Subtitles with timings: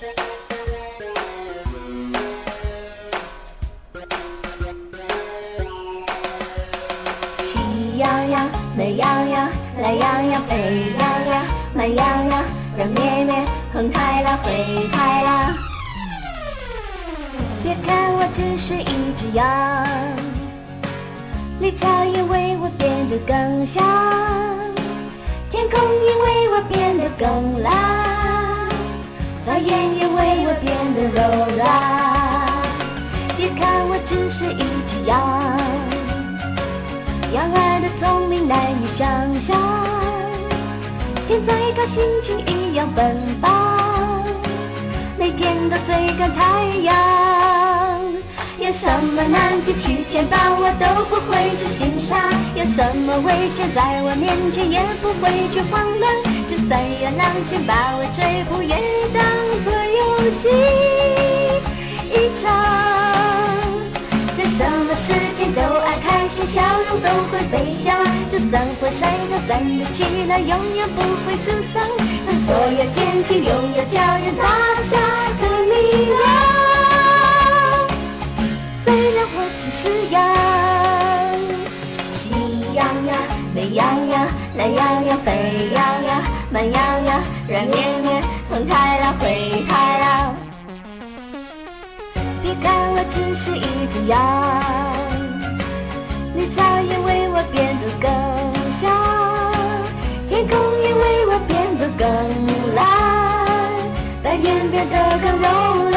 [0.00, 0.06] 喜
[7.98, 9.50] 羊羊、美羊羊、
[9.82, 10.56] 懒羊羊、沸
[10.98, 11.44] 羊羊、
[11.74, 12.42] 慢羊羊、
[12.78, 13.44] 软绵绵、
[13.74, 15.54] 红太狼、灰太狼。
[17.62, 19.44] 别看我只是一只羊，
[21.60, 23.84] 绿草也为我变得更香，
[25.50, 27.79] 天空因为我变得更蓝，
[29.60, 30.16] 眼也为
[30.46, 31.18] 我变得柔
[31.56, 31.60] 软。
[33.36, 35.10] 别看我只是一只羊，
[37.32, 39.08] 羊儿的聪明难以想
[39.40, 39.56] 象，
[41.26, 44.22] 天再高心情一样奔放，
[45.18, 46.94] 每天都追赶太阳。
[48.58, 52.20] 有什么难题去牵绊我都不会去心上，
[52.54, 58.76] 有什么危险在我面前也不会去慌乱，就算有狼群把我追捕，也
[59.14, 59.24] 当
[59.62, 59.98] 作游
[60.30, 60.42] 戏
[62.10, 62.44] 一场。
[64.36, 67.94] 在什么时间都爱开心，笑容都会飞翔，
[68.30, 71.82] 就算会摔倒站得起来，永远不会沮丧。
[72.26, 74.44] 在所有天气，拥有叫人大
[74.82, 74.96] 笑
[75.40, 75.72] 的力
[76.06, 76.14] 量。
[78.82, 80.18] 虽然我只是羊，
[82.10, 82.20] 喜
[82.74, 83.10] 羊羊、
[83.54, 83.78] 美羊
[84.08, 84.14] 羊、
[84.56, 85.28] 懒羊羊、沸
[85.74, 86.10] 羊羊、
[86.50, 87.08] 慢羊羊、
[87.48, 88.09] 软绵绵、
[88.60, 90.34] 灰太狼、灰太狼。
[92.42, 94.20] 别看我只是一只羊，
[96.36, 98.06] 绿草也为我变得更
[98.70, 98.92] 香，
[100.28, 102.04] 天空也为我变得更
[102.74, 102.84] 蓝，
[104.22, 105.48] 白云变得更柔
[105.88, 105.89] 软。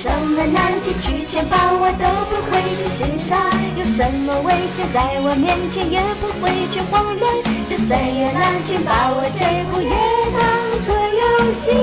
[0.00, 3.36] 什么难题去牵绊我都不会去心上，
[3.74, 7.34] 有什么危险在我面前也不会去慌乱，
[7.68, 9.90] 就算有狼群把我追捕，也
[10.38, 10.46] 当
[10.86, 11.74] 作游戏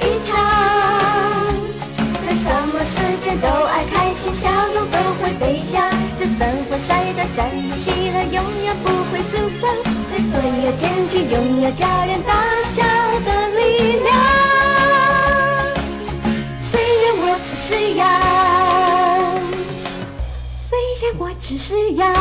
[0.00, 0.32] 一场。
[2.24, 5.84] 在什么时间都爱开心，笑容都会飞翔，
[6.16, 7.44] 就算会摔倒站
[7.76, 9.68] 起来，永远不会沮丧，
[10.08, 12.32] 在所有天气拥有叫人大
[12.72, 12.80] 笑
[13.20, 13.83] 的力
[21.18, 22.12] 我只是羊，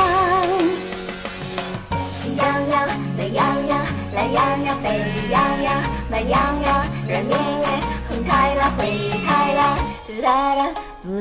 [1.99, 4.89] 喜羊羊、美羊羊、懒羊羊、沸
[5.31, 8.81] 羊羊、慢羊羊、软绵绵、红太狼、灰
[9.25, 10.67] 太狼，嘟哒啦，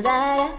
[0.03, 0.49] 啦，